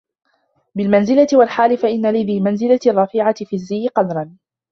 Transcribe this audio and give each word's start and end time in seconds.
بِالْمَنْزِلَةِ 0.75 1.27
وَالْحَالِ 1.33 1.77
فَإِنَّ 1.77 2.11
لِذِي 2.13 2.37
الْمَنْزِلَةِ 2.37 2.79
الرَّفِيعَةِ 2.87 3.35
فِي 3.45 3.55
الزِّيِّ 3.55 3.87
قَدْرًا 3.87 4.37